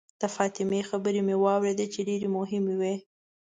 د 0.21 0.23
فاطمې 0.35 0.81
خبرې 0.89 1.21
مې 1.27 1.35
واورېدې 1.43 1.85
چې 1.93 1.99
ډېرې 2.07 2.27
مهمې 2.37 2.75
وې. 2.81 2.95